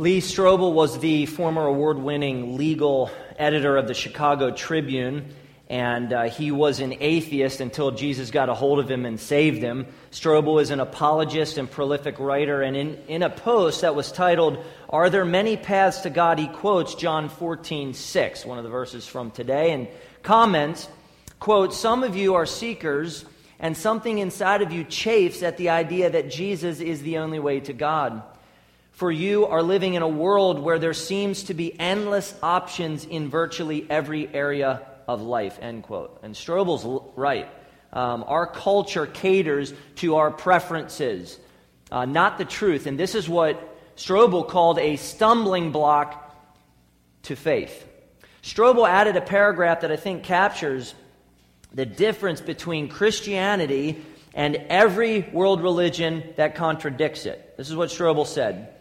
[0.00, 5.34] Lee Strobel was the former award winning legal editor of the Chicago Tribune,
[5.68, 9.58] and uh, he was an atheist until Jesus got a hold of him and saved
[9.58, 9.86] him.
[10.10, 14.64] Strobel is an apologist and prolific writer, and in, in a post that was titled,
[14.88, 16.38] Are There Many Paths to God?
[16.38, 19.86] he quotes John 14, 6, one of the verses from today, and
[20.22, 20.88] comments,
[21.40, 23.26] quote, Some of you are seekers,
[23.58, 27.60] and something inside of you chafes at the idea that Jesus is the only way
[27.60, 28.22] to God
[29.00, 33.30] for you are living in a world where there seems to be endless options in
[33.30, 36.20] virtually every area of life, end quote.
[36.22, 36.84] And Strobel's
[37.16, 37.48] right.
[37.94, 41.38] Um, our culture caters to our preferences,
[41.90, 42.86] uh, not the truth.
[42.86, 46.36] And this is what Strobel called a stumbling block
[47.22, 47.86] to faith.
[48.42, 50.94] Strobel added a paragraph that I think captures
[51.72, 57.56] the difference between Christianity and every world religion that contradicts it.
[57.56, 58.74] This is what Strobel said.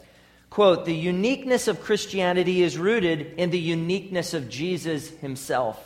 [0.49, 5.86] Quote, the uniqueness of Christianity is rooted in the uniqueness of Jesus himself.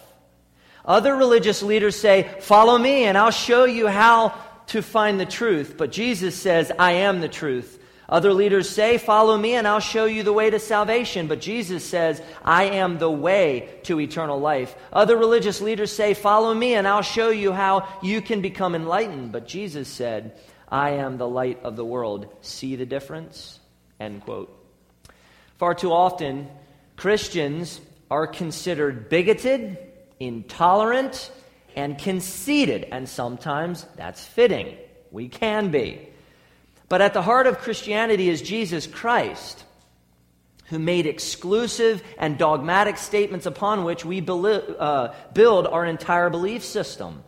[0.86, 5.76] Other religious leaders say, Follow me and I'll show you how to find the truth.
[5.78, 7.80] But Jesus says, I am the truth.
[8.08, 11.28] Other leaders say, Follow me and I'll show you the way to salvation.
[11.28, 14.76] But Jesus says, I am the way to eternal life.
[14.92, 19.32] Other religious leaders say, Follow me and I'll show you how you can become enlightened.
[19.32, 20.38] But Jesus said,
[20.70, 22.34] I am the light of the world.
[22.42, 23.60] See the difference?
[24.00, 24.56] End quote.
[25.58, 26.48] Far too often,
[26.96, 29.78] Christians are considered bigoted,
[30.20, 31.32] intolerant,
[31.76, 34.78] and conceited, and sometimes that's fitting.
[35.12, 36.10] We can be.
[36.90, 39.64] But at the heart of Christianity is Jesus Christ,
[40.66, 47.24] who made exclusive and dogmatic statements upon which we uh, build our entire belief system.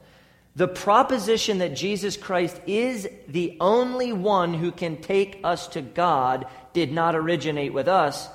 [0.55, 6.45] The proposition that Jesus Christ is the only one who can take us to God
[6.71, 8.29] did not originate with us,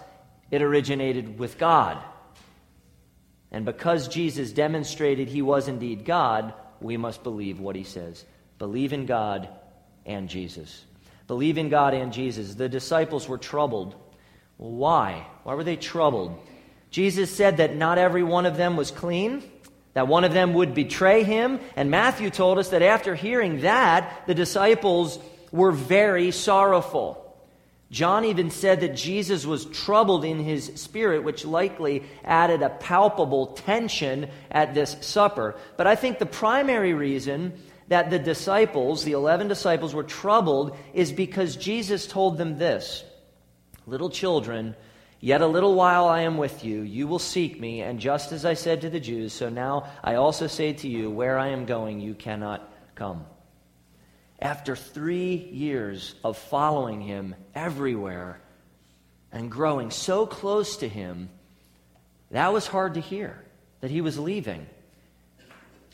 [0.50, 1.98] it originated with God.
[3.50, 8.24] And because Jesus demonstrated he was indeed God, we must believe what he says.
[8.58, 9.48] Believe in God
[10.04, 10.84] and Jesus.
[11.26, 12.54] Believe in God and Jesus.
[12.54, 13.94] The disciples were troubled.
[14.58, 15.26] Why?
[15.44, 16.38] Why were they troubled?
[16.90, 19.42] Jesus said that not every one of them was clean
[19.94, 21.60] that one of them would betray him.
[21.76, 25.18] And Matthew told us that after hearing that, the disciples
[25.52, 27.26] were very sorrowful.
[27.90, 33.48] John even said that Jesus was troubled in his spirit, which likely added a palpable
[33.48, 35.56] tension at this supper.
[35.76, 37.54] But I think the primary reason
[37.88, 43.04] that the disciples, the 11 disciples, were troubled is because Jesus told them this
[43.86, 44.76] Little children,
[45.22, 46.80] Yet a little while I am with you.
[46.80, 50.14] You will seek me, and just as I said to the Jews, so now I
[50.14, 53.26] also say to you, where I am going, you cannot come.
[54.40, 58.40] After three years of following him everywhere
[59.30, 61.28] and growing so close to him,
[62.30, 63.44] that was hard to hear
[63.82, 64.66] that he was leaving.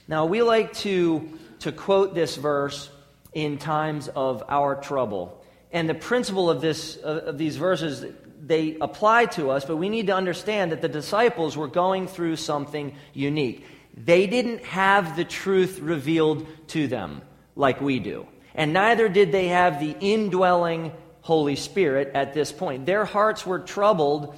[0.07, 1.29] Now, we like to,
[1.61, 2.89] to quote this verse
[3.33, 5.45] in times of our trouble.
[5.73, 8.05] And the principle of, this, of these verses
[8.47, 12.37] they apply to us, but we need to understand that the disciples were going through
[12.37, 13.65] something unique.
[13.97, 17.23] They didn't have the truth revealed to them
[17.57, 18.27] like we do.
[18.55, 20.93] And neither did they have the indwelling
[21.23, 22.87] Holy Spirit at this point.
[22.87, 24.37] Their hearts were troubled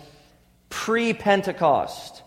[0.70, 2.22] pre Pentecost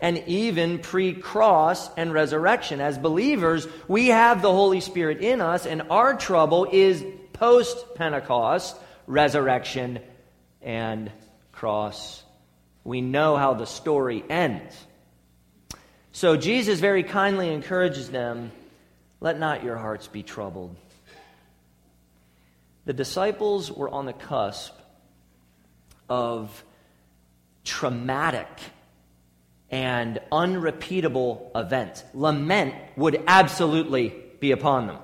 [0.00, 2.80] and even pre cross and resurrection.
[2.80, 7.04] As believers, we have the Holy Spirit in us, and our trouble is
[7.34, 8.76] post Pentecost,
[9.06, 10.00] resurrection,
[10.62, 11.10] and
[11.52, 12.22] cross.
[12.84, 14.74] We know how the story ends.
[16.12, 18.52] So Jesus very kindly encourages them
[19.20, 20.74] let not your hearts be troubled.
[22.86, 24.74] The disciples were on the cusp
[26.08, 26.64] of
[27.64, 28.48] traumatic
[29.70, 32.02] and unrepeatable events.
[32.14, 34.98] Lament would absolutely be upon them.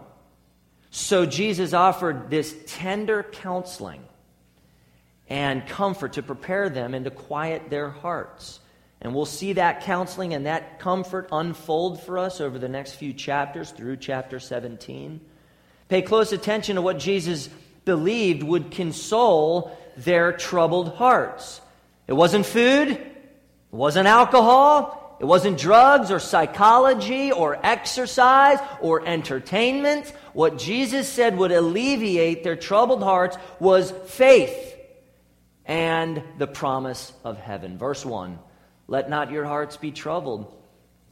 [0.90, 4.02] So Jesus offered this tender counseling
[5.28, 8.60] and comfort to prepare them and to quiet their hearts.
[9.00, 13.12] And we'll see that counseling and that comfort unfold for us over the next few
[13.12, 15.20] chapters through chapter 17.
[15.88, 17.48] Pay close attention to what Jesus
[17.84, 21.60] believed would console their troubled hearts.
[22.06, 23.12] It wasn't food, it
[23.70, 30.12] wasn't alcohol, it wasn't drugs or psychology or exercise or entertainment.
[30.32, 34.75] What Jesus said would alleviate their troubled hearts was faith
[35.66, 37.76] and the promise of heaven.
[37.76, 38.38] Verse 1
[38.88, 40.52] Let not your hearts be troubled.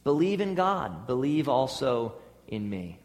[0.03, 2.13] Believe in God, believe also
[2.47, 2.99] in me.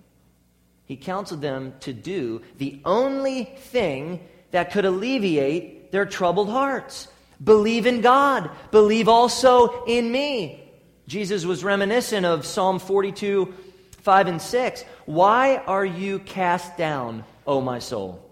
[0.85, 4.21] He counseled them to do the only thing
[4.51, 7.09] that could alleviate their troubled hearts.
[7.43, 8.51] Believe in God.
[8.71, 10.63] Believe also in me.
[11.07, 13.55] Jesus was reminiscent of Psalm 42,
[14.03, 14.85] 5 and 6.
[15.07, 18.30] Why are you cast down, O my soul?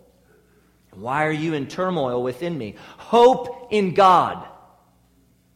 [1.00, 2.74] Why are you in turmoil within me?
[2.96, 4.46] Hope in God.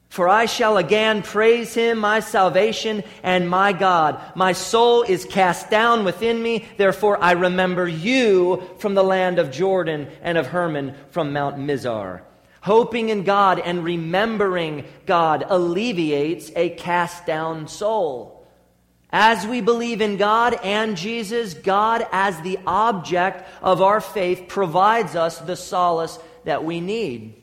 [0.08, 4.20] For I shall again praise him, my salvation and my God.
[4.34, 6.68] My soul is cast down within me.
[6.76, 12.20] Therefore, I remember you from the land of Jordan and of Hermon from Mount Mizar.
[12.60, 18.31] Hoping in God and remembering God alleviates a cast down soul.
[19.12, 25.14] As we believe in God and Jesus, God, as the object of our faith, provides
[25.14, 27.34] us the solace that we need.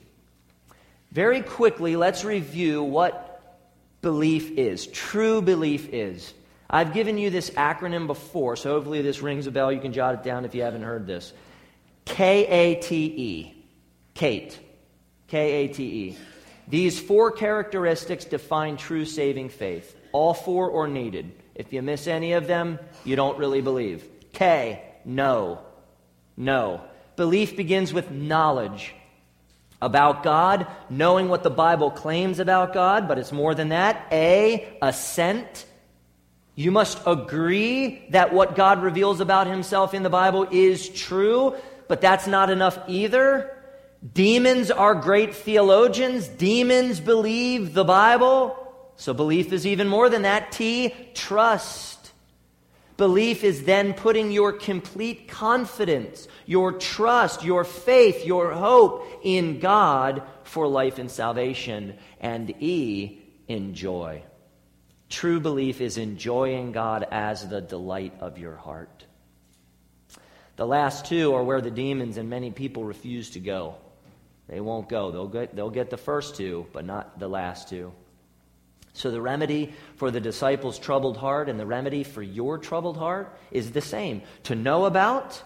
[1.11, 3.59] Very quickly, let's review what
[4.01, 6.33] belief is, true belief is.
[6.69, 9.71] I've given you this acronym before, so hopefully this rings a bell.
[9.71, 11.33] You can jot it down if you haven't heard this.
[12.05, 13.63] K A T E.
[14.13, 14.57] Kate.
[15.27, 16.17] K A T E.
[16.67, 19.95] These four characteristics define true saving faith.
[20.11, 21.31] All four are needed.
[21.59, 24.05] If you miss any of them, you don't really believe.
[24.31, 25.59] K, know.
[26.37, 26.79] Know.
[27.17, 28.95] Belief begins with knowledge
[29.81, 34.07] about God, knowing what the Bible claims about God, but it's more than that.
[34.09, 35.65] A, assent.
[36.55, 41.57] You must agree that what God reveals about himself in the Bible is true,
[41.89, 43.53] but that's not enough either.
[44.13, 46.29] Demons are great theologians.
[46.29, 48.58] Demons believe the Bible.
[48.99, 50.51] So belief is even more than that.
[50.51, 52.11] T, trust.
[52.97, 60.23] Belief is then putting your complete confidence, your trust, your faith, your hope in God
[60.43, 61.97] for life and salvation.
[62.19, 64.21] And E, enjoy.
[65.07, 69.05] True belief is enjoying God as the delight of your heart.
[70.57, 73.75] The last two are where the demons and many people refuse to go.
[74.49, 75.09] They won't go.
[75.11, 77.93] They'll get, they'll get the first two, but not the last two.
[78.93, 83.37] So, the remedy for the disciples' troubled heart and the remedy for your troubled heart
[83.51, 85.41] is the same to know about,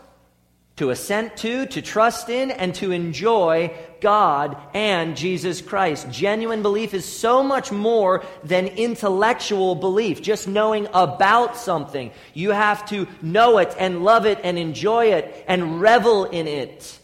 [0.77, 6.09] to assent to, to trust in, and to enjoy God and Jesus Christ.
[6.09, 12.11] Genuine belief is so much more than intellectual belief, just knowing about something.
[12.33, 16.99] You have to know it and love it and enjoy it and revel in it.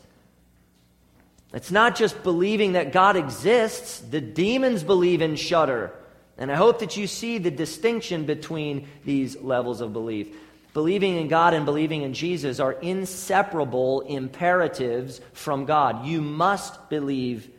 [1.53, 4.00] It's not just believing that God exists.
[4.00, 5.94] The demons believe and shudder.
[6.39, 10.33] And I hope that you see the distinction between these levels of belief.
[10.74, 16.06] Believing in God and believing in Jesus are inseparable imperatives from God.
[16.06, 17.50] You must believe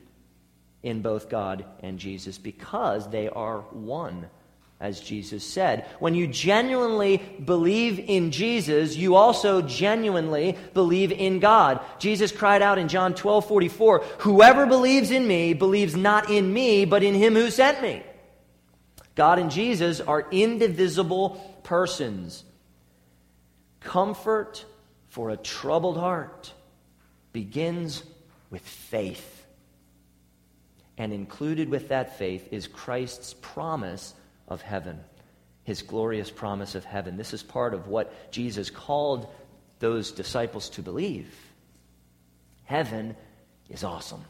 [0.83, 4.31] in both God and Jesus because they are one,
[4.81, 5.85] as Jesus said.
[5.99, 11.81] When you genuinely believe in Jesus, you also genuinely believe in God.
[11.99, 16.87] Jesus cried out in John 12 44, Whoever believes in me believes not in me,
[16.87, 18.05] but in him who sent me.
[19.21, 22.43] God and Jesus are indivisible persons.
[23.81, 24.65] Comfort
[25.11, 26.55] for a troubled heart
[27.31, 28.03] begins
[28.49, 29.45] with faith.
[30.97, 34.15] And included with that faith is Christ's promise
[34.49, 34.99] of heaven,
[35.65, 37.19] his glorious promise of heaven.
[37.19, 39.31] This is part of what Jesus called
[39.81, 41.31] those disciples to believe.
[42.65, 43.15] Heaven
[43.69, 44.25] is awesome.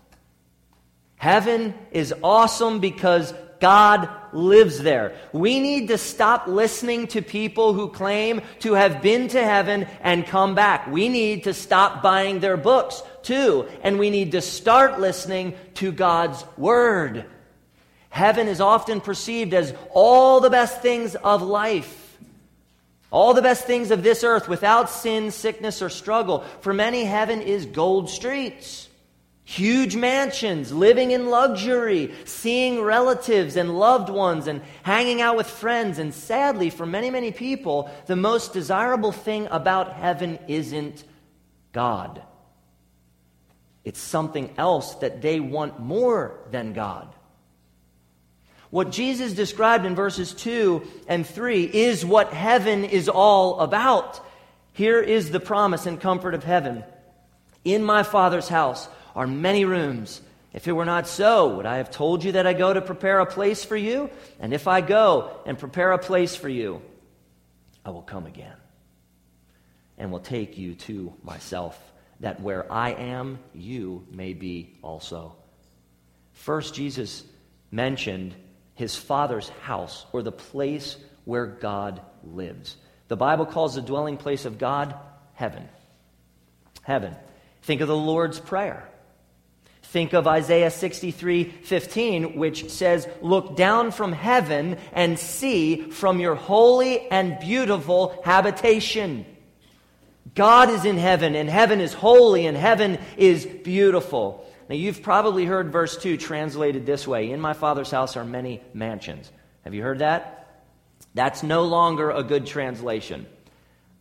[1.14, 5.14] Heaven is awesome because God lives there.
[5.32, 10.26] We need to stop listening to people who claim to have been to heaven and
[10.26, 10.86] come back.
[10.86, 13.68] We need to stop buying their books too.
[13.82, 17.26] And we need to start listening to God's Word.
[18.08, 22.18] Heaven is often perceived as all the best things of life.
[23.12, 26.44] All the best things of this earth without sin, sickness, or struggle.
[26.60, 28.88] For many, heaven is gold streets.
[29.50, 35.98] Huge mansions, living in luxury, seeing relatives and loved ones, and hanging out with friends.
[35.98, 41.02] And sadly, for many, many people, the most desirable thing about heaven isn't
[41.72, 42.22] God.
[43.82, 47.12] It's something else that they want more than God.
[48.70, 54.20] What Jesus described in verses 2 and 3 is what heaven is all about.
[54.74, 56.84] Here is the promise and comfort of heaven.
[57.64, 58.88] In my Father's house,
[59.20, 60.22] are many rooms.
[60.54, 63.20] If it were not so, would I have told you that I go to prepare
[63.20, 64.08] a place for you?
[64.40, 66.80] And if I go and prepare a place for you,
[67.84, 68.56] I will come again
[69.98, 71.78] and will take you to myself,
[72.20, 75.36] that where I am, you may be also.
[76.32, 77.22] First, Jesus
[77.70, 78.34] mentioned
[78.74, 80.96] his Father's house, or the place
[81.26, 82.74] where God lives.
[83.08, 84.94] The Bible calls the dwelling place of God
[85.34, 85.68] heaven.
[86.80, 87.14] Heaven.
[87.60, 88.89] Think of the Lord's Prayer.
[89.90, 96.36] Think of Isaiah 63 15, which says, Look down from heaven and see from your
[96.36, 99.26] holy and beautiful habitation.
[100.36, 104.46] God is in heaven, and heaven is holy, and heaven is beautiful.
[104.68, 108.62] Now, you've probably heard verse 2 translated this way In my Father's house are many
[108.72, 109.32] mansions.
[109.64, 110.62] Have you heard that?
[111.14, 113.26] That's no longer a good translation.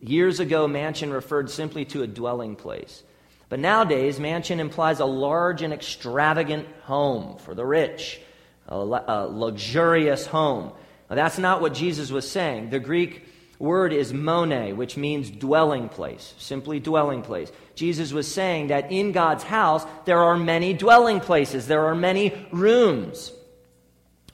[0.01, 3.01] Years ago, mansion referred simply to a dwelling place.
[3.49, 8.21] But nowadays, mansion implies a large and extravagant home for the rich,
[8.67, 10.71] a, a luxurious home.
[11.09, 12.69] Now, that's not what Jesus was saying.
[12.69, 13.27] The Greek
[13.57, 17.51] word is mone, which means dwelling place, simply dwelling place.
[17.73, 22.47] Jesus was saying that in God's house, there are many dwelling places, there are many
[22.51, 23.33] rooms.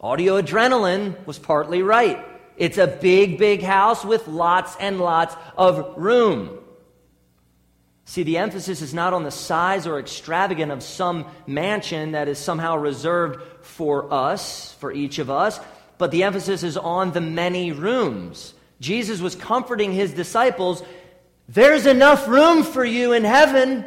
[0.01, 2.23] Audio adrenaline was partly right.
[2.57, 6.59] It's a big, big house with lots and lots of room.
[8.05, 12.37] See, the emphasis is not on the size or extravagance of some mansion that is
[12.37, 15.59] somehow reserved for us, for each of us,
[15.97, 18.53] but the emphasis is on the many rooms.
[18.79, 20.83] Jesus was comforting his disciples
[21.47, 23.85] there's enough room for you in heaven.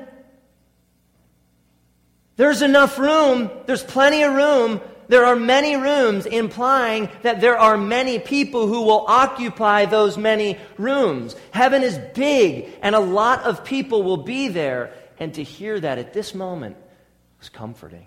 [2.37, 3.51] There's enough room.
[3.67, 8.83] There's plenty of room there are many rooms, implying that there are many people who
[8.83, 11.35] will occupy those many rooms.
[11.51, 14.93] Heaven is big, and a lot of people will be there.
[15.19, 16.77] And to hear that at this moment
[17.39, 18.07] was comforting.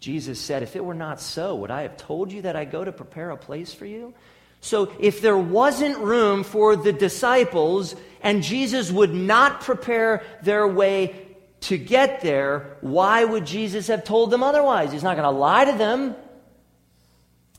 [0.00, 2.84] Jesus said, If it were not so, would I have told you that I go
[2.84, 4.14] to prepare a place for you?
[4.60, 11.25] So, if there wasn't room for the disciples and Jesus would not prepare their way
[11.66, 14.92] to get there, why would Jesus have told them otherwise?
[14.92, 16.14] He's not going to lie to them.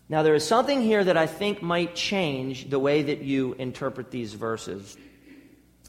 [0.07, 4.09] Now, there is something here that I think might change the way that you interpret
[4.09, 4.95] these verses,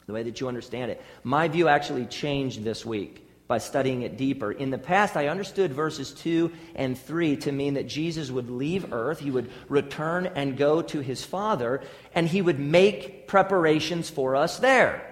[0.07, 1.01] the way that you understand it.
[1.23, 4.51] My view actually changed this week by studying it deeper.
[4.51, 8.93] In the past, I understood verses 2 and 3 to mean that Jesus would leave
[8.93, 11.83] earth, he would return and go to his Father,
[12.17, 15.08] and he would make preparations for us there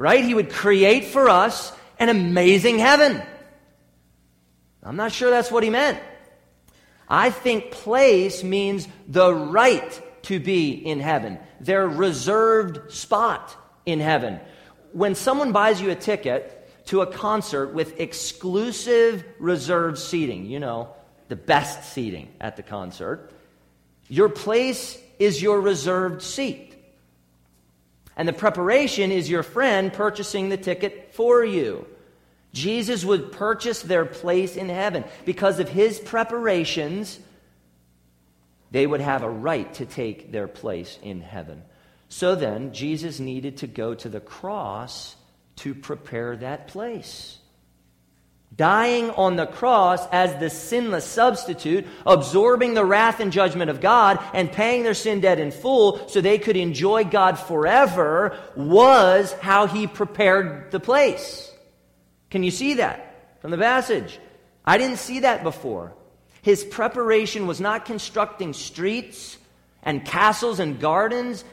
[0.00, 0.24] right?
[0.24, 3.22] He would create for us an amazing heaven.
[4.82, 6.00] I'm not sure that's what he meant.
[7.06, 13.54] I think place means the right to be in heaven, their reserved spot
[13.84, 14.40] in heaven.
[14.92, 20.94] When someone buys you a ticket to a concert with exclusive reserved seating, you know,
[21.28, 23.32] the best seating at the concert,
[24.08, 26.69] your place is your reserved seat.
[28.20, 31.86] And the preparation is your friend purchasing the ticket for you.
[32.52, 35.04] Jesus would purchase their place in heaven.
[35.24, 37.18] Because of his preparations,
[38.70, 41.62] they would have a right to take their place in heaven.
[42.10, 45.16] So then, Jesus needed to go to the cross
[45.56, 47.38] to prepare that place
[48.54, 54.18] dying on the cross as the sinless substitute, absorbing the wrath and judgment of God,
[54.34, 59.66] and paying their sin debt in full so they could enjoy God forever, was how
[59.66, 61.50] he prepared the place.
[62.30, 64.18] Can you see that from the passage?
[64.64, 65.94] I didn't see that before.
[66.42, 69.38] His preparation was not constructing streets
[69.82, 71.44] and castles and gardens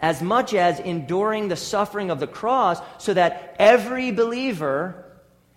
[0.00, 5.04] as much as enduring the suffering of the cross so that every believer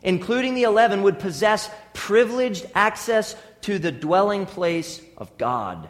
[0.03, 5.89] including the 11, would possess privileged access to the dwelling place of God.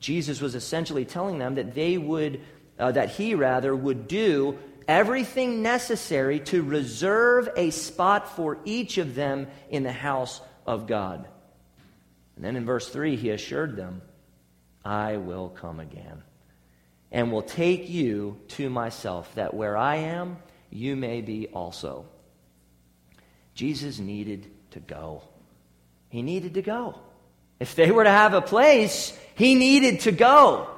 [0.00, 2.40] Jesus was essentially telling them that they would,
[2.78, 4.58] uh, that he rather, would do
[4.88, 11.28] everything necessary to reserve a spot for each of them in the house of God.
[12.36, 14.02] And then in verse 3, he assured them,
[14.84, 16.22] I will come again
[17.10, 20.38] and will take you to myself, that where I am,
[20.70, 22.06] you may be also.
[23.54, 25.22] Jesus needed to go.
[26.08, 26.98] He needed to go.
[27.60, 30.68] If they were to have a place, he needed to go.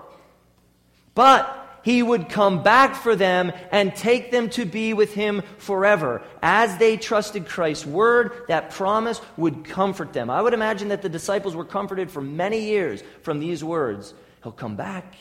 [1.15, 6.21] But he would come back for them and take them to be with him forever.
[6.43, 10.29] As they trusted Christ's word, that promise would comfort them.
[10.29, 14.15] I would imagine that the disciples were comforted for many years from these words.
[14.43, 15.15] He'll come back.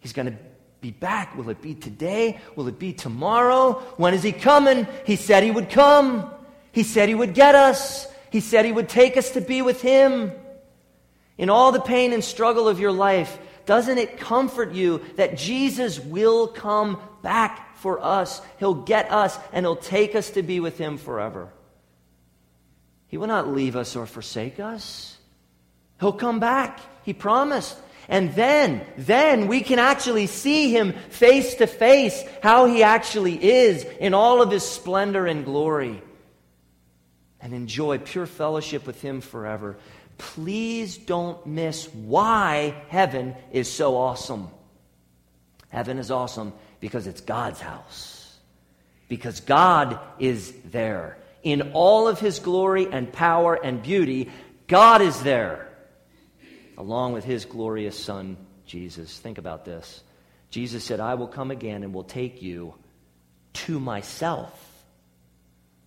[0.00, 0.36] He's going to
[0.80, 1.36] be back.
[1.36, 2.38] Will it be today?
[2.56, 3.72] Will it be tomorrow?
[3.96, 4.86] When is he coming?
[5.06, 6.30] He said he would come.
[6.72, 8.06] He said He would get us.
[8.30, 10.32] He said He would take us to be with Him.
[11.38, 15.98] In all the pain and struggle of your life, doesn't it comfort you that Jesus
[15.98, 18.42] will come back for us?
[18.58, 21.48] He'll get us and He'll take us to be with Him forever.
[23.08, 25.16] He will not leave us or forsake us.
[25.98, 26.80] He'll come back.
[27.02, 27.76] He promised.
[28.08, 33.84] And then, then we can actually see him face to face, how he actually is
[34.00, 36.02] in all of his splendor and glory.
[37.42, 39.76] And enjoy pure fellowship with Him forever,
[40.18, 44.48] please don't miss why heaven is so awesome.
[45.70, 48.36] Heaven is awesome because it's God's house,
[49.08, 51.18] because God is there.
[51.42, 54.30] In all of His glory and power and beauty,
[54.66, 55.68] God is there,
[56.76, 59.18] along with His glorious Son, Jesus.
[59.18, 60.02] Think about this.
[60.50, 62.74] Jesus said, I will come again and will take you
[63.52, 64.69] to myself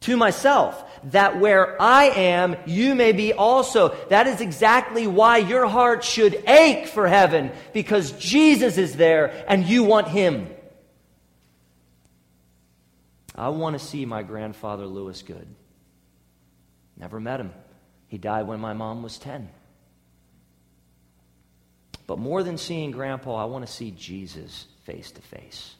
[0.03, 3.89] to myself, that where I am, you may be also.
[4.09, 9.65] That is exactly why your heart should ache for heaven, because Jesus is there and
[9.65, 10.49] you want him.
[13.35, 15.47] I want to see my grandfather Lewis Good.
[16.95, 17.51] Never met him.
[18.07, 19.49] He died when my mom was 10.
[22.05, 25.73] But more than seeing Grandpa, I want to see Jesus face to face.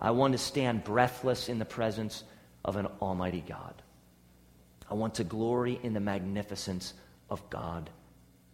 [0.00, 2.24] I want to stand breathless in the presence
[2.68, 3.72] of an almighty God.
[4.90, 6.92] I want to glory in the magnificence
[7.30, 7.88] of God.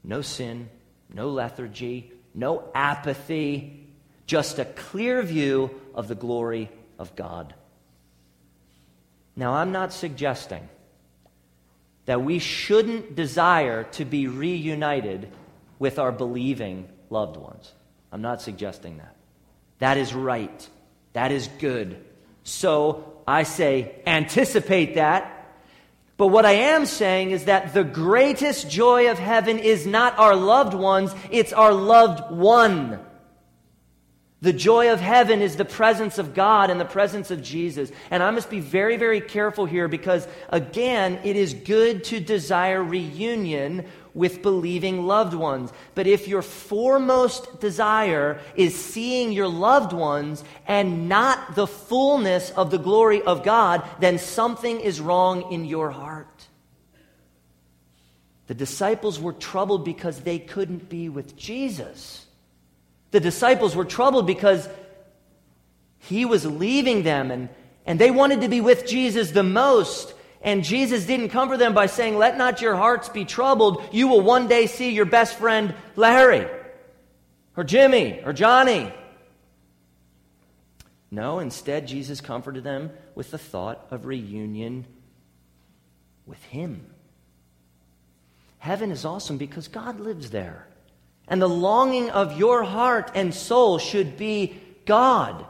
[0.04, 0.68] No sin,
[1.12, 3.88] no lethargy, no apathy,
[4.26, 7.54] just a clear view of the glory of God.
[9.34, 10.68] Now, I'm not suggesting
[12.06, 15.28] that we shouldn't desire to be reunited
[15.80, 17.72] with our believing loved ones.
[18.12, 19.16] I'm not suggesting that.
[19.80, 20.68] That is right.
[21.14, 22.00] That is good.
[22.44, 25.30] So I say anticipate that.
[26.16, 30.36] But what I am saying is that the greatest joy of heaven is not our
[30.36, 33.00] loved ones, it's our loved one.
[34.42, 37.90] The joy of heaven is the presence of God and the presence of Jesus.
[38.10, 42.82] And I must be very, very careful here because, again, it is good to desire
[42.82, 45.72] reunion with believing loved ones.
[45.94, 52.70] But if your foremost desire is seeing your loved ones and not the fullness of
[52.70, 56.48] the glory of God, then something is wrong in your heart.
[58.46, 62.26] The disciples were troubled because they couldn't be with Jesus.
[63.14, 64.68] The disciples were troubled because
[65.98, 67.48] he was leaving them and,
[67.86, 70.12] and they wanted to be with Jesus the most.
[70.42, 73.84] And Jesus didn't comfort them by saying, Let not your hearts be troubled.
[73.92, 76.48] You will one day see your best friend Larry,
[77.56, 78.92] or Jimmy, or Johnny.
[81.08, 84.86] No, instead, Jesus comforted them with the thought of reunion
[86.26, 86.84] with Him.
[88.58, 90.66] Heaven is awesome because God lives there.
[91.28, 95.46] And the longing of your heart and soul should be God,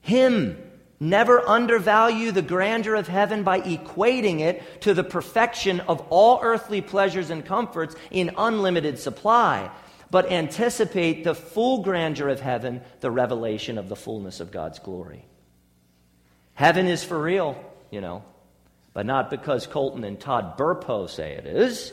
[0.00, 0.58] Him.
[1.00, 6.80] Never undervalue the grandeur of heaven by equating it to the perfection of all earthly
[6.80, 9.68] pleasures and comforts in unlimited supply,
[10.12, 15.24] but anticipate the full grandeur of heaven, the revelation of the fullness of God's glory.
[16.54, 17.58] Heaven is for real,
[17.90, 18.22] you know,
[18.92, 21.92] but not because Colton and Todd Burpo say it is,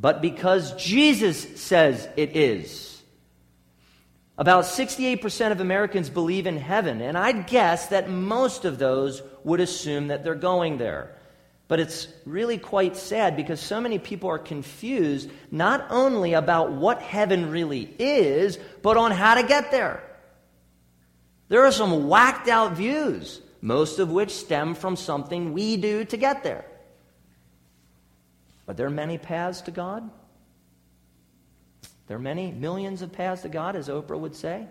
[0.00, 3.02] but because Jesus says it is.
[4.38, 9.58] About 68% of Americans believe in heaven, and I'd guess that most of those would
[9.58, 11.16] assume that they're going there.
[11.66, 17.02] But it's really quite sad because so many people are confused not only about what
[17.02, 20.02] heaven really is, but on how to get there.
[21.48, 26.16] There are some whacked out views, most of which stem from something we do to
[26.16, 26.64] get there.
[28.68, 30.08] Are there are many paths to God?
[32.06, 34.66] There are many millions of paths to God, as Oprah would say.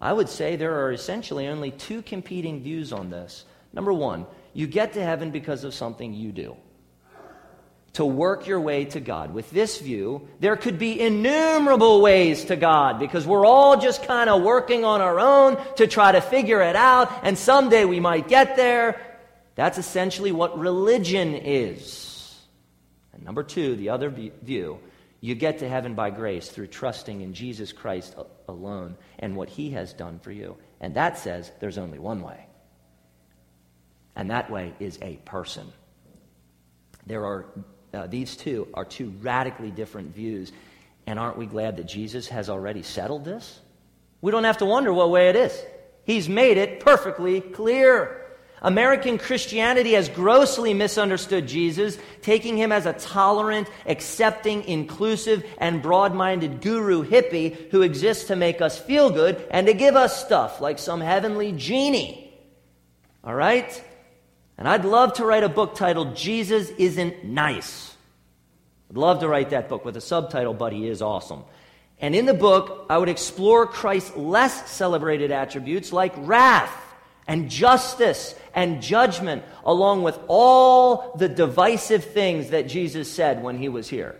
[0.00, 3.44] I would say there are essentially only two competing views on this.
[3.72, 6.56] Number one, you get to heaven because of something you do.
[7.94, 9.34] To work your way to God.
[9.34, 14.30] With this view, there could be innumerable ways to God because we're all just kind
[14.30, 18.28] of working on our own to try to figure it out, and someday we might
[18.28, 19.00] get there.
[19.56, 22.11] That's essentially what religion is.
[23.22, 24.80] And number two, the other view,
[25.20, 28.16] you get to heaven by grace through trusting in Jesus Christ
[28.48, 30.56] alone and what he has done for you.
[30.80, 32.46] And that says there's only one way.
[34.16, 35.72] And that way is a person.
[37.06, 37.46] There are,
[37.94, 40.50] uh, these two are two radically different views.
[41.06, 43.60] And aren't we glad that Jesus has already settled this?
[44.20, 45.64] We don't have to wonder what way it is.
[46.02, 48.21] He's made it perfectly clear.
[48.62, 56.14] American Christianity has grossly misunderstood Jesus, taking him as a tolerant, accepting, inclusive, and broad
[56.14, 60.60] minded guru hippie who exists to make us feel good and to give us stuff
[60.60, 62.32] like some heavenly genie.
[63.24, 63.84] All right?
[64.56, 67.96] And I'd love to write a book titled Jesus Isn't Nice.
[68.90, 71.42] I'd love to write that book with a subtitle, but he is awesome.
[71.98, 76.72] And in the book, I would explore Christ's less celebrated attributes like wrath
[77.26, 83.68] and justice and judgment, along with all the divisive things that Jesus said when he
[83.68, 84.16] was here.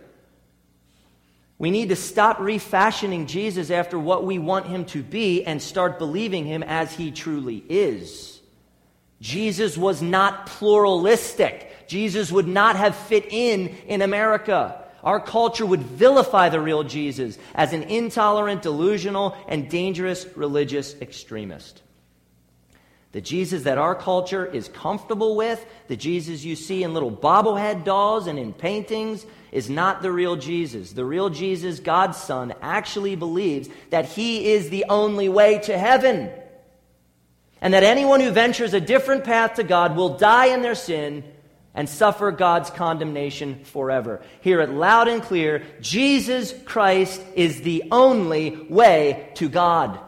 [1.59, 5.99] We need to stop refashioning Jesus after what we want him to be and start
[5.99, 8.41] believing him as he truly is.
[9.21, 11.87] Jesus was not pluralistic.
[11.87, 14.83] Jesus would not have fit in in America.
[15.03, 21.82] Our culture would vilify the real Jesus as an intolerant, delusional, and dangerous religious extremist.
[23.13, 27.85] The Jesus that our culture is comfortable with, the Jesus you see in little bobblehead
[27.85, 30.93] dolls and in paintings, is not the real Jesus.
[30.93, 36.31] The real Jesus, God's Son, actually believes that He is the only way to heaven.
[37.61, 41.23] And that anyone who ventures a different path to God will die in their sin
[41.75, 44.21] and suffer God's condemnation forever.
[44.41, 49.99] Hear it loud and clear Jesus Christ is the only way to God.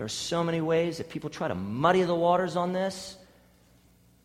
[0.00, 3.18] There are so many ways that people try to muddy the waters on this.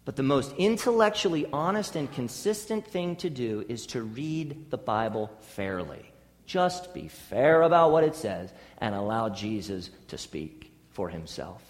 [0.05, 5.29] But the most intellectually honest and consistent thing to do is to read the Bible
[5.41, 6.13] fairly.
[6.45, 11.61] Just be fair about what it says and allow Jesus to speak for himself.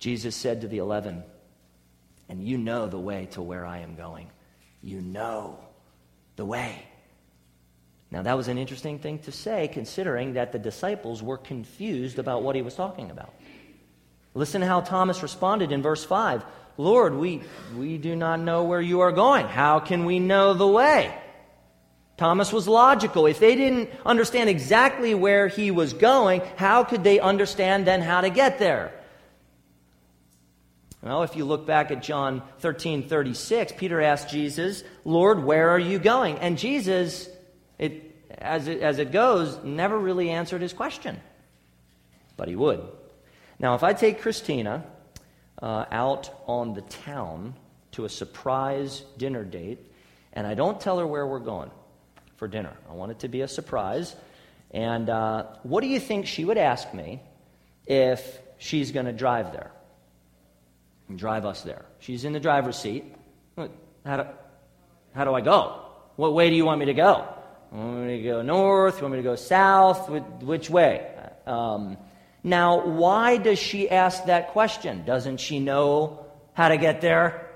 [0.00, 1.22] Jesus said to the eleven,
[2.28, 4.32] and you know the way to where I am going.
[4.82, 5.60] You know
[6.34, 6.87] the way.
[8.10, 12.42] Now, that was an interesting thing to say, considering that the disciples were confused about
[12.42, 13.34] what he was talking about.
[14.34, 16.44] Listen to how Thomas responded in verse 5
[16.80, 17.42] Lord, we,
[17.76, 19.48] we do not know where you are going.
[19.48, 21.12] How can we know the way?
[22.16, 23.26] Thomas was logical.
[23.26, 28.20] If they didn't understand exactly where he was going, how could they understand then how
[28.20, 28.92] to get there?
[31.02, 35.78] Well, if you look back at John 13 36, Peter asked Jesus, Lord, where are
[35.78, 36.38] you going?
[36.38, 37.28] And Jesus,
[37.78, 41.20] it, as, it, as it goes, never really answered his question.
[42.36, 42.82] But he would.
[43.58, 44.84] Now, if I take Christina
[45.60, 47.54] uh, out on the town
[47.92, 49.78] to a surprise dinner date,
[50.32, 51.70] and I don't tell her where we're going
[52.36, 54.14] for dinner, I want it to be a surprise.
[54.70, 57.20] And uh, what do you think she would ask me
[57.86, 59.72] if she's going to drive there?
[61.16, 61.84] drive us there.
[62.00, 63.04] She's in the driver's seat.
[63.56, 64.26] How do,
[65.14, 65.84] how do I go?
[66.16, 67.26] What way do you want me to go?
[67.72, 68.96] You want me to go north?
[68.96, 70.08] You want me to go south?
[70.42, 71.06] Which way?
[71.46, 71.96] Um,
[72.42, 75.04] now, why does she ask that question?
[75.04, 77.50] Doesn't she know how to get there?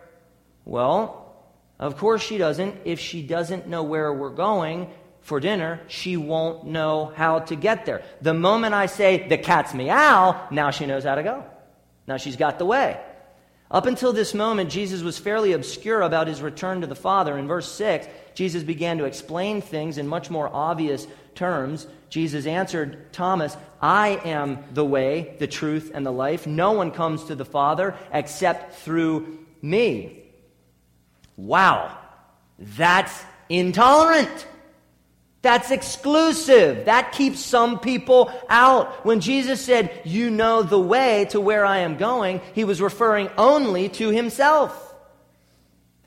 [0.65, 1.35] Well,
[1.79, 2.81] of course she doesn't.
[2.85, 4.91] If she doesn't know where we're going
[5.23, 8.03] for dinner, she won't know how to get there.
[8.21, 11.45] The moment I say, the cat's meow, now she knows how to go.
[12.07, 13.01] Now she's got the way.
[13.73, 17.39] Up until this moment, Jesus was fairly obscure about his return to the Father.
[17.39, 21.87] In verse 6, Jesus began to explain things in much more obvious terms.
[22.11, 26.47] Jesus answered Thomas, I am the way, the truth, and the life.
[26.47, 30.23] No one comes to the Father except through me.
[31.39, 31.97] Wow,
[32.59, 34.47] that's intolerant.
[35.43, 36.85] That's exclusive.
[36.85, 39.05] That keeps some people out.
[39.05, 43.29] When Jesus said, You know the way to where I am going, he was referring
[43.37, 44.89] only to himself.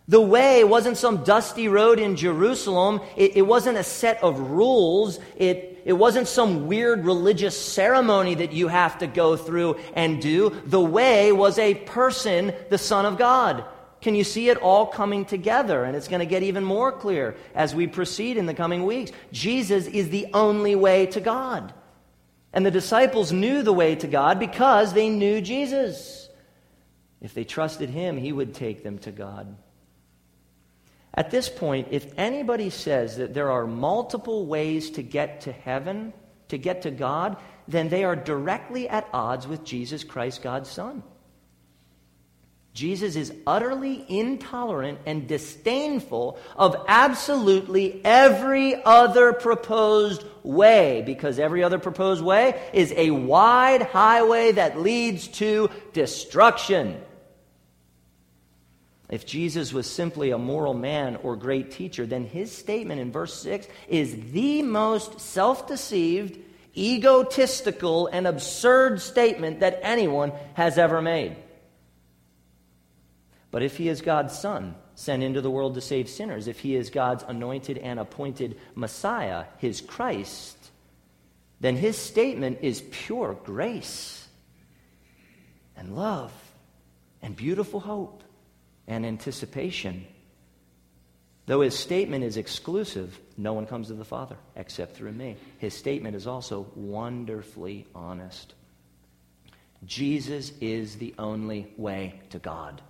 [0.08, 3.02] The way wasn't some dusty road in Jerusalem.
[3.18, 5.20] It, it, wasn't a set of rules.
[5.36, 10.56] It, it wasn't some weird religious ceremony that you have to go through and do.
[10.68, 13.66] The way was a person, the Son of God.
[14.06, 15.84] Can you see it all coming together?
[15.84, 19.12] And it's going to get even more clear as we proceed in the coming weeks.
[19.32, 21.74] Jesus is the only way to God.
[22.54, 26.30] And the disciples knew the way to God because they knew Jesus.
[27.20, 29.58] If they trusted him, he would take them to God.
[31.12, 36.14] At this point, if anybody says that there are multiple ways to get to heaven,
[36.50, 37.38] to get to God,
[37.68, 41.02] then they are directly at odds with Jesus Christ, God's Son.
[42.76, 51.80] Jesus is utterly intolerant and disdainful of absolutely every other proposed way, because every other
[51.80, 57.02] proposed way is a wide highway that leads to destruction.
[59.08, 63.34] If Jesus was simply a moral man or great teacher, then his statement in verse
[63.42, 66.38] 6 is the most self deceived,
[66.76, 71.38] egotistical, and absurd statement that anyone has ever made.
[73.56, 76.76] But if he is God's son, sent into the world to save sinners, if he
[76.76, 80.58] is God's anointed and appointed Messiah, his Christ,
[81.62, 84.28] then his statement is pure grace
[85.78, 86.34] and love
[87.22, 88.26] and beautiful hope
[88.88, 90.06] and anticipation.
[91.46, 95.38] Though his statement is exclusive, no one comes to the Father except through me.
[95.60, 98.54] His statement is also wonderfully honest.
[99.86, 102.82] Jesus is the only way to God.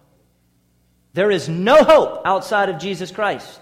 [1.15, 3.61] There is no hope outside of Jesus Christ.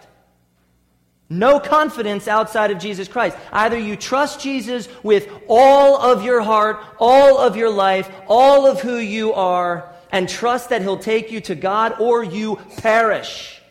[1.29, 3.37] No confidence outside of Jesus Christ.
[3.51, 8.81] Either you trust Jesus with all of your heart, all of your life, all of
[8.81, 13.61] who you are, and trust that He'll take you to God, or you perish.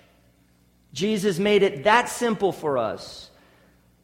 [0.93, 3.31] Jesus made it that simple for us.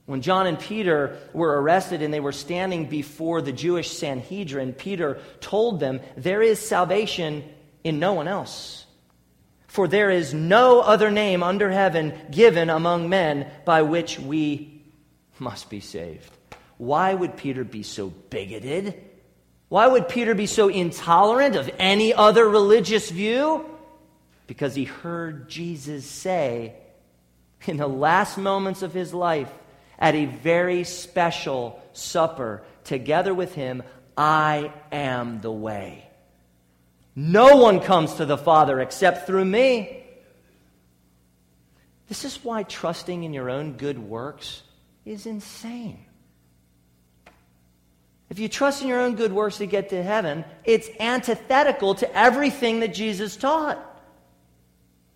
[0.07, 5.21] When John and Peter were arrested and they were standing before the Jewish Sanhedrin, Peter
[5.41, 7.45] told them, There is salvation
[7.85, 8.87] in no one else.
[9.79, 14.83] For there is no other name under heaven given among men by which we
[15.39, 16.33] must be saved.
[16.79, 19.01] Why would Peter be so bigoted?
[19.69, 23.71] Why would Peter be so intolerant of any other religious view?
[24.49, 26.75] Because he heard Jesus say
[27.65, 29.53] in the last moments of his life
[29.97, 33.85] at a very special supper together with him,
[34.17, 36.08] I am the way.
[37.21, 40.05] No one comes to the Father except through me.
[42.07, 44.63] This is why trusting in your own good works
[45.05, 45.99] is insane.
[48.31, 52.17] If you trust in your own good works to get to heaven, it's antithetical to
[52.17, 53.85] everything that Jesus taught.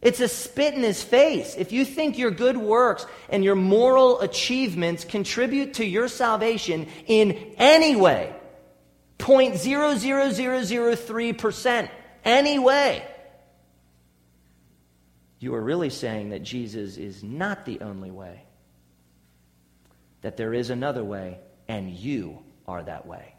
[0.01, 1.55] It's a spit in his face.
[1.57, 7.55] If you think your good works and your moral achievements contribute to your salvation in
[7.59, 8.35] any way,
[9.23, 11.89] 0.00003%,
[12.25, 13.07] anyway,
[15.39, 18.43] you are really saying that Jesus is not the only way,
[20.23, 23.37] that there is another way, and you are that way.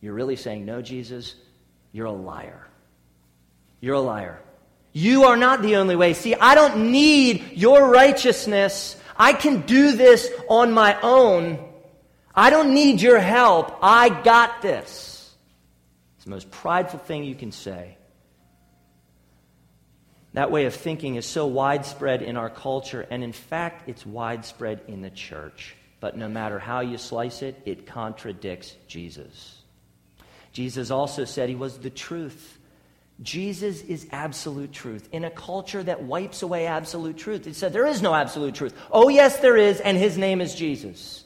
[0.00, 1.34] You're really saying, No, Jesus,
[1.92, 2.66] you're a liar.
[3.80, 4.40] You're a liar.
[4.92, 6.14] You are not the only way.
[6.14, 8.96] See, I don't need your righteousness.
[9.16, 11.71] I can do this on my own.
[12.34, 13.78] I don't need your help.
[13.82, 15.30] I got this.
[16.16, 17.96] It's the most prideful thing you can say.
[20.34, 24.80] That way of thinking is so widespread in our culture, and in fact, it's widespread
[24.88, 25.76] in the church.
[26.00, 29.60] But no matter how you slice it, it contradicts Jesus.
[30.52, 32.58] Jesus also said he was the truth.
[33.20, 35.08] Jesus is absolute truth.
[35.12, 38.74] In a culture that wipes away absolute truth, it said there is no absolute truth.
[38.90, 41.24] Oh, yes, there is, and his name is Jesus.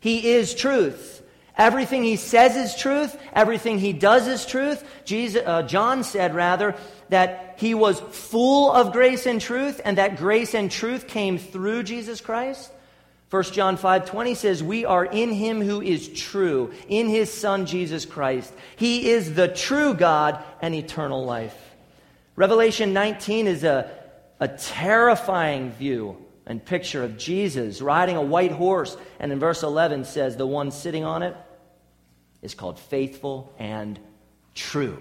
[0.00, 1.22] He is truth.
[1.56, 3.16] Everything he says is truth.
[3.34, 4.82] Everything he does is truth.
[5.04, 6.74] Jesus, uh, John said, rather,
[7.10, 11.82] that he was full of grace and truth, and that grace and truth came through
[11.82, 12.72] Jesus Christ.
[13.28, 17.66] 1 John 5 20 says, We are in him who is true, in his Son
[17.66, 18.52] Jesus Christ.
[18.76, 21.56] He is the true God and eternal life.
[22.36, 23.90] Revelation 19 is a,
[24.40, 26.16] a terrifying view
[26.50, 28.96] and picture of Jesus riding a white horse.
[29.20, 31.36] And in verse 11 says, The one sitting on it
[32.42, 34.00] is called faithful and
[34.56, 35.00] true.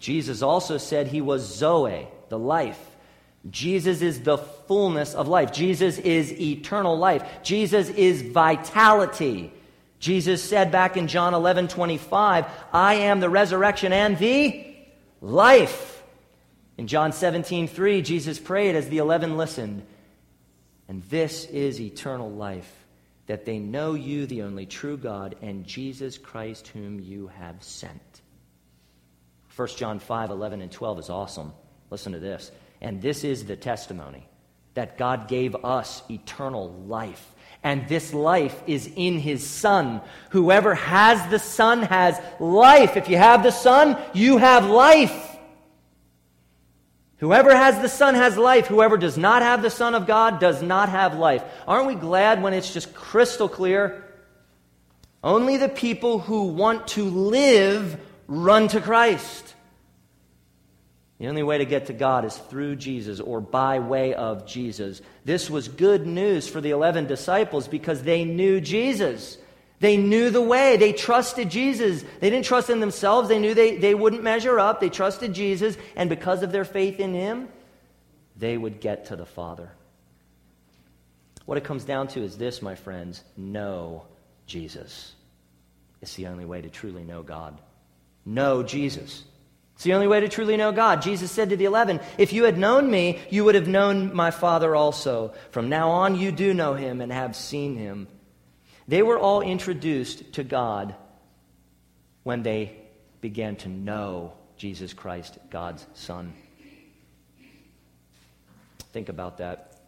[0.00, 2.84] Jesus also said he was Zoe, the life.
[3.48, 5.52] Jesus is the fullness of life.
[5.52, 7.24] Jesus is eternal life.
[7.44, 9.52] Jesus is vitality.
[10.00, 14.74] Jesus said back in John 11 25, I am the resurrection and the
[15.20, 16.02] life.
[16.76, 19.86] In John 17 3, Jesus prayed as the eleven listened,
[20.90, 22.68] and this is eternal life,
[23.28, 28.22] that they know you, the only true God, and Jesus Christ, whom you have sent.
[29.54, 31.52] 1 John 5 11 and 12 is awesome.
[31.90, 32.50] Listen to this.
[32.80, 34.26] And this is the testimony
[34.74, 37.24] that God gave us eternal life.
[37.62, 40.00] And this life is in his Son.
[40.30, 42.96] Whoever has the Son has life.
[42.96, 45.29] If you have the Son, you have life.
[47.20, 48.66] Whoever has the Son has life.
[48.66, 51.44] Whoever does not have the Son of God does not have life.
[51.68, 54.04] Aren't we glad when it's just crystal clear?
[55.22, 59.54] Only the people who want to live run to Christ.
[61.18, 65.02] The only way to get to God is through Jesus or by way of Jesus.
[65.26, 69.36] This was good news for the 11 disciples because they knew Jesus.
[69.80, 70.76] They knew the way.
[70.76, 72.04] They trusted Jesus.
[72.20, 73.28] They didn't trust in themselves.
[73.28, 74.80] They knew they, they wouldn't measure up.
[74.80, 75.76] They trusted Jesus.
[75.96, 77.48] And because of their faith in Him,
[78.36, 79.70] they would get to the Father.
[81.46, 84.04] What it comes down to is this, my friends know
[84.46, 85.14] Jesus.
[86.02, 87.58] It's the only way to truly know God.
[88.24, 89.24] Know Jesus.
[89.74, 91.00] It's the only way to truly know God.
[91.00, 94.30] Jesus said to the eleven, If you had known me, you would have known my
[94.30, 95.32] Father also.
[95.52, 98.06] From now on, you do know him and have seen him.
[98.88, 100.94] They were all introduced to God
[102.22, 102.76] when they
[103.20, 106.32] began to know Jesus Christ, God's Son.
[108.92, 109.80] Think about that.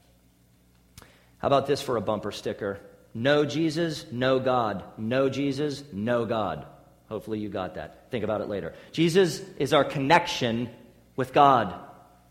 [1.39, 2.79] How about this for a bumper sticker?
[3.15, 4.85] Know Jesus, know God.
[4.97, 6.67] Know Jesus, know God.
[7.09, 8.11] Hopefully, you got that.
[8.11, 8.75] Think about it later.
[8.93, 10.71] Jesus is our connection
[11.17, 11.75] with God,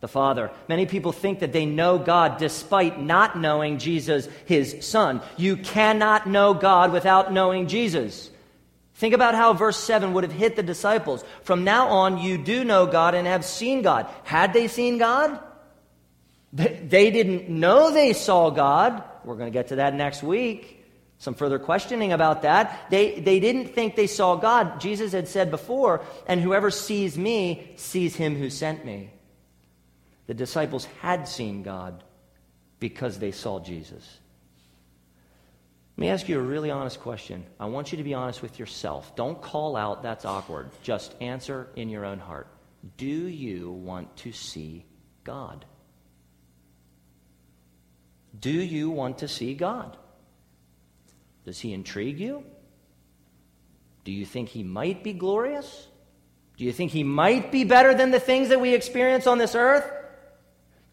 [0.01, 0.51] the Father.
[0.67, 5.21] Many people think that they know God despite not knowing Jesus, his Son.
[5.37, 8.29] You cannot know God without knowing Jesus.
[8.95, 11.23] Think about how verse 7 would have hit the disciples.
[11.43, 14.07] From now on, you do know God and have seen God.
[14.23, 15.39] Had they seen God?
[16.51, 19.03] They didn't know they saw God.
[19.23, 20.83] We're going to get to that next week.
[21.19, 22.87] Some further questioning about that.
[22.89, 24.81] They, they didn't think they saw God.
[24.81, 29.11] Jesus had said before, and whoever sees me sees him who sent me.
[30.27, 32.03] The disciples had seen God
[32.79, 34.19] because they saw Jesus.
[35.97, 37.45] Let me ask you a really honest question.
[37.59, 39.15] I want you to be honest with yourself.
[39.15, 40.69] Don't call out, that's awkward.
[40.83, 42.47] Just answer in your own heart.
[42.97, 44.85] Do you want to see
[45.23, 45.65] God?
[48.39, 49.97] Do you want to see God?
[51.45, 52.43] Does he intrigue you?
[54.03, 55.87] Do you think he might be glorious?
[56.57, 59.53] Do you think he might be better than the things that we experience on this
[59.53, 59.91] earth?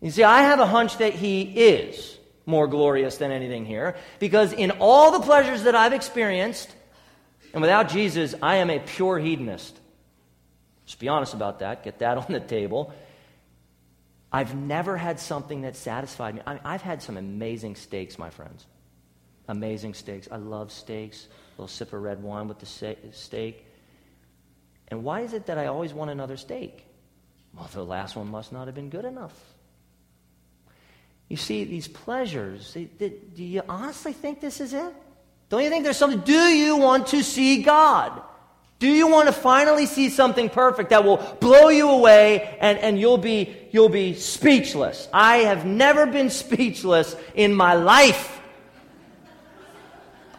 [0.01, 4.53] You see, I have a hunch that he is more glorious than anything here because
[4.53, 6.75] in all the pleasures that I've experienced,
[7.53, 9.79] and without Jesus, I am a pure hedonist.
[10.87, 11.83] Just be honest about that.
[11.83, 12.93] Get that on the table.
[14.31, 16.43] I've never had something that satisfied me.
[16.47, 18.67] I mean, I've had some amazing steaks, my friends
[19.49, 20.29] amazing steaks.
[20.31, 21.27] I love steaks.
[21.27, 22.67] A little sip of red wine with the
[23.13, 23.67] steak.
[24.89, 26.85] And why is it that I always want another steak?
[27.55, 29.35] Well, the last one must not have been good enough.
[31.29, 34.95] You see, these pleasures, do you honestly think this is it?
[35.51, 36.21] Don't you think there's something?
[36.21, 38.23] Do you want to see God?
[38.79, 42.99] Do you want to finally see something perfect that will blow you away and, and
[42.99, 45.09] you'll, be, you'll be speechless?
[45.13, 48.41] I have never been speechless in my life.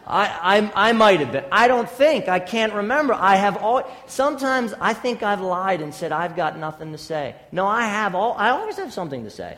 [0.06, 1.44] I, I, I might have been.
[1.52, 2.28] I don't think.
[2.28, 3.14] I can't remember.
[3.14, 3.88] I have all.
[4.06, 7.36] Sometimes I think I've lied and said I've got nothing to say.
[7.52, 8.34] No, I have all.
[8.36, 9.56] I always have something to say.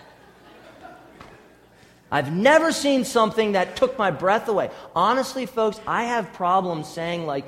[2.13, 4.71] I've never seen something that took my breath away.
[4.95, 7.47] Honestly, folks, I have problems saying like,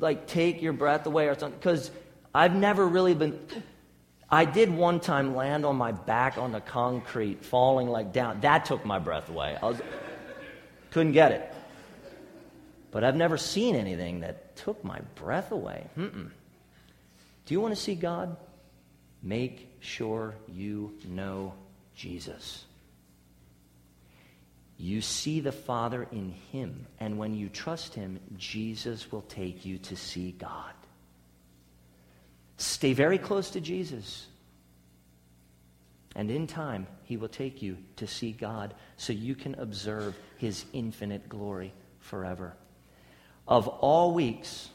[0.00, 1.92] like take your breath away or something because
[2.34, 3.38] I've never really been.
[4.28, 8.40] I did one time land on my back on the concrete, falling like down.
[8.40, 9.56] That took my breath away.
[9.62, 9.80] I was,
[10.90, 11.54] couldn't get it.
[12.90, 15.86] But I've never seen anything that took my breath away.
[15.96, 16.30] Mm-mm.
[17.46, 18.36] Do you want to see God?
[19.22, 21.54] Make sure you know
[21.94, 22.64] Jesus.
[24.82, 29.78] You see the Father in Him, and when you trust Him, Jesus will take you
[29.78, 30.72] to see God.
[32.56, 34.26] Stay very close to Jesus.
[36.16, 40.64] And in time, He will take you to see God so you can observe His
[40.72, 42.52] infinite glory forever.
[43.46, 44.68] Of all weeks,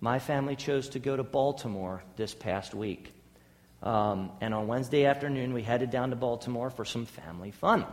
[0.00, 3.12] my family chose to go to Baltimore this past week.
[3.80, 7.86] Um, and on Wednesday afternoon, we headed down to Baltimore for some family fun.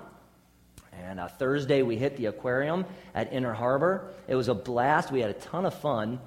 [1.04, 4.14] And uh, Thursday, we hit the aquarium at Inner Harbor.
[4.28, 5.12] It was a blast.
[5.12, 6.20] We had a ton of fun.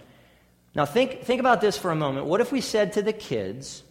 [0.75, 2.27] Now, think, think about this for a moment.
[2.27, 3.83] What if we said to the kids,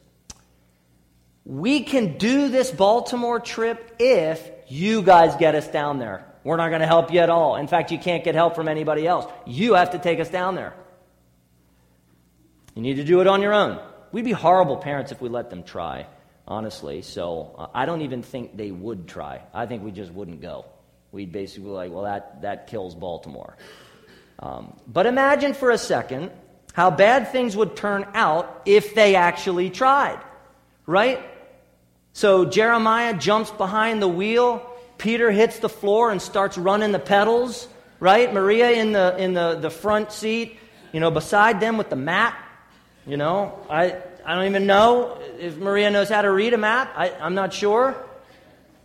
[1.46, 6.26] We can do this Baltimore trip if you guys get us down there?
[6.44, 7.56] We're not going to help you at all.
[7.58, 9.26] In fact, you can't get help from anybody else.
[9.46, 10.74] You have to take us down there.
[12.76, 13.80] You need to do it on your own.
[14.12, 16.08] We'd be horrible parents if we let them try,
[16.50, 17.02] honestly.
[17.02, 19.42] So uh, I don't even think they would try.
[19.54, 20.66] I think we just wouldn't go.
[21.12, 23.56] We'd basically be like, well, that, that kills Baltimore.
[24.40, 26.32] Um, but imagine for a second
[26.74, 30.20] how bad things would turn out if they actually tried,
[30.86, 31.22] right?
[32.14, 34.66] So Jeremiah jumps behind the wheel
[35.00, 37.68] Peter hits the floor and starts running the pedals,
[38.00, 38.32] right?
[38.32, 40.60] Maria in the, in the, the front seat,
[40.92, 42.38] you know, beside them with the map.
[43.08, 43.96] You know, I,
[44.30, 46.94] I don't even know if Maria knows how to read a map.
[46.96, 47.96] I, I'm not sure.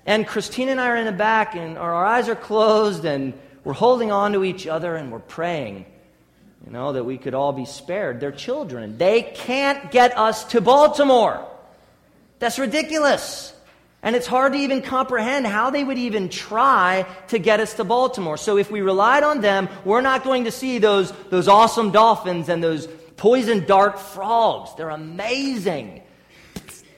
[0.07, 3.74] And Christina and I are in the back, and our, eyes are closed, and we're
[3.74, 5.85] holding on to each other, and we're praying,
[6.64, 8.20] you know, that we could all be spared.
[8.20, 8.97] They're children.
[8.97, 11.47] They can't get us to Baltimore.
[12.38, 13.53] That's ridiculous.
[14.03, 17.84] And it's hard to even comprehend how they would even try to get us to
[17.84, 18.38] Baltimore.
[18.38, 22.49] So if we relied on them, we're not going to see those, those awesome dolphins
[22.49, 24.70] and those poison dart frogs.
[24.76, 26.02] They're amazing.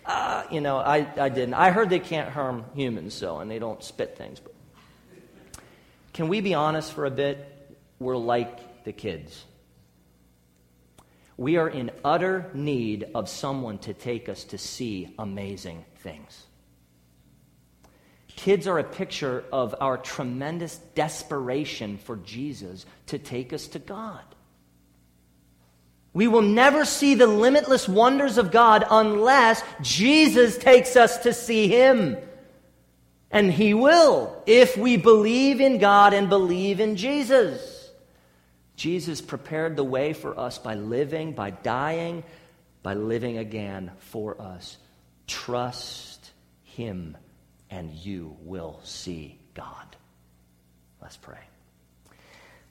[0.05, 1.55] Uh, you know, I, I didn't.
[1.55, 4.41] I heard they can't harm humans, so, and they don't spit things.
[4.41, 4.55] But
[6.13, 7.53] can we be honest for a bit?
[7.99, 9.45] We're like the kids.
[11.37, 16.47] We are in utter need of someone to take us to see amazing things.
[18.37, 24.23] Kids are a picture of our tremendous desperation for Jesus to take us to God.
[26.17, 31.69] We will never see the limitless wonders of God unless Jesus takes us to see
[31.69, 32.17] Him.
[33.31, 37.91] And He will if we believe in God and believe in Jesus.
[38.77, 42.25] Jesus prepared the way for us by living, by dying,
[42.83, 44.79] by living again for us.
[45.27, 46.31] Trust
[46.63, 47.15] Him,
[47.69, 49.97] and you will see God.
[51.03, 51.56] Let's pray.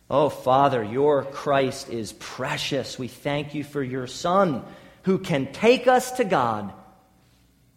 [0.09, 2.99] Oh, Father, your Christ is precious.
[2.99, 4.63] We thank you for your Son
[5.03, 6.73] who can take us to God.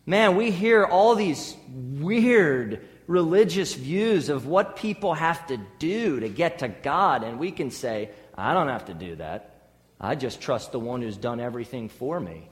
[0.04, 6.28] Man, we hear all these weird religious views of what people have to do to
[6.28, 9.72] get to God, and we can say, I don't have to do that.
[10.00, 12.48] I just trust the one who's done everything for me.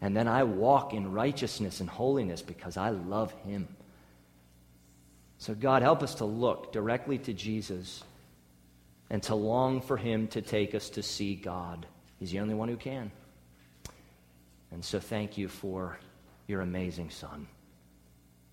[0.00, 3.68] And then I walk in righteousness and holiness because I love him.
[5.38, 8.02] So, God, help us to look directly to Jesus
[9.10, 11.86] and to long for him to take us to see God.
[12.18, 13.10] He's the only one who can.
[14.70, 15.98] And so, thank you for
[16.46, 17.48] your amazing Son.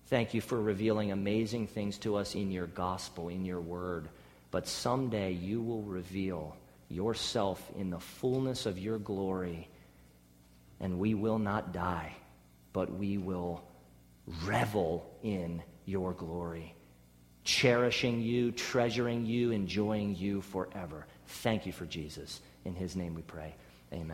[0.06, 4.08] Thank you for revealing amazing things to us in your gospel, in your word.
[4.50, 6.56] But someday you will reveal
[6.88, 9.68] yourself in the fullness of your glory,
[10.80, 12.16] and we will not die,
[12.72, 13.62] but we will
[14.44, 16.74] revel in your glory,
[17.48, 21.06] cherishing you, treasuring you, enjoying you forever.
[21.26, 22.42] Thank you for Jesus.
[22.66, 23.54] In his name we pray.